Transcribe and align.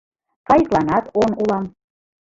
Кайыкланат 0.47 1.05
он 1.21 1.31
улам. 1.41 1.65